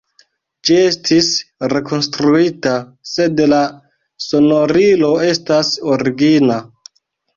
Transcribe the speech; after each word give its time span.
Ĝi 0.67 0.77
estis 0.83 1.27
rekonstruita, 1.73 2.73
sed 3.11 3.43
la 3.53 3.61
sonorilo 4.29 5.13
estas 5.31 5.71
origina. 5.97 6.59